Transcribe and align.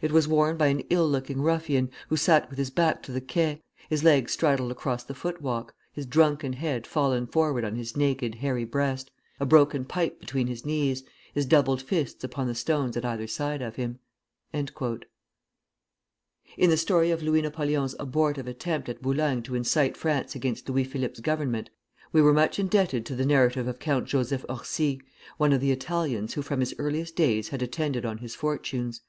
It 0.00 0.12
was 0.12 0.28
worn 0.28 0.56
by 0.56 0.68
an 0.68 0.84
ill 0.88 1.08
looking 1.10 1.40
ruffian, 1.42 1.90
who 2.08 2.16
sat 2.16 2.48
with 2.48 2.60
his 2.60 2.70
back 2.70 3.02
to 3.02 3.10
the 3.12 3.20
Quai, 3.20 3.60
his 3.90 4.04
legs 4.04 4.30
straddled 4.30 4.70
across 4.70 5.02
the 5.02 5.16
foot 5.16 5.42
walk, 5.42 5.74
his 5.92 6.06
drunken 6.06 6.52
head 6.52 6.86
fallen 6.86 7.26
forward 7.26 7.64
on 7.64 7.74
his 7.74 7.96
naked, 7.96 8.36
hairy 8.36 8.64
breast, 8.64 9.10
a 9.40 9.44
broken 9.44 9.84
pipe 9.84 10.20
between 10.20 10.46
his 10.46 10.64
knees, 10.64 11.02
his 11.32 11.44
doubled 11.44 11.82
fists 11.82 12.22
upon 12.22 12.46
the 12.46 12.54
stones 12.54 12.96
at 12.96 13.04
either 13.04 13.26
side 13.26 13.60
of 13.62 13.74
him." 13.74 13.98
In 14.52 14.68
the 16.70 16.76
story 16.76 17.10
of 17.10 17.24
Louis 17.24 17.42
Napoleon's 17.42 17.96
abortive 17.98 18.46
attempt 18.46 18.88
at 18.88 19.02
Boulogne 19.02 19.42
to 19.42 19.56
incite 19.56 19.96
France 19.96 20.36
against 20.36 20.68
Louis 20.68 20.84
Philippe's 20.84 21.18
Government, 21.18 21.68
we 22.12 22.22
were 22.22 22.32
much 22.32 22.60
indebted 22.60 23.04
to 23.06 23.16
the 23.16 23.26
narrative 23.26 23.66
of 23.66 23.80
Count 23.80 24.06
Joseph 24.06 24.44
Orsi, 24.48 25.00
one 25.36 25.52
of 25.52 25.60
the 25.60 25.72
Italians 25.72 26.34
who 26.34 26.42
from 26.42 26.60
his 26.60 26.76
earliest 26.78 27.16
days 27.16 27.48
had 27.48 27.60
attended 27.60 28.06
on 28.06 28.18
his 28.18 28.36
fortunes. 28.36 29.00